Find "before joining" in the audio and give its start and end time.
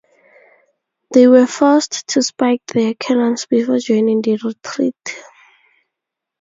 3.45-4.23